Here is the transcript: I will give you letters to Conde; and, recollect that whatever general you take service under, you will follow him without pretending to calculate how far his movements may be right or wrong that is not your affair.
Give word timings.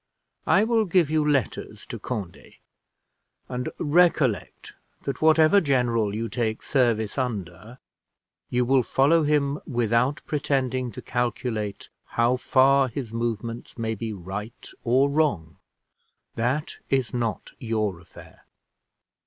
I 0.47 0.63
will 0.63 0.85
give 0.85 1.11
you 1.11 1.23
letters 1.23 1.85
to 1.85 1.99
Conde; 1.99 2.55
and, 3.47 3.69
recollect 3.77 4.73
that 5.03 5.21
whatever 5.21 5.61
general 5.61 6.15
you 6.15 6.27
take 6.27 6.63
service 6.63 7.19
under, 7.19 7.77
you 8.49 8.65
will 8.65 8.81
follow 8.81 9.21
him 9.21 9.59
without 9.67 10.23
pretending 10.25 10.91
to 10.93 11.03
calculate 11.03 11.89
how 12.17 12.35
far 12.35 12.87
his 12.87 13.13
movements 13.13 13.77
may 13.77 13.93
be 13.93 14.11
right 14.11 14.69
or 14.83 15.07
wrong 15.07 15.57
that 16.33 16.77
is 16.89 17.13
not 17.13 17.51
your 17.59 17.99
affair. 17.99 18.47